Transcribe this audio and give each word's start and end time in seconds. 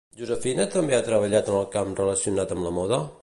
Josefina 0.19 0.63
també 0.75 0.97
ha 0.99 1.03
treballat 1.09 1.53
en 1.53 1.59
el 1.59 1.69
camp 1.77 1.93
relacionat 2.01 2.57
amb 2.57 2.69
la 2.69 2.75
moda? 2.81 3.03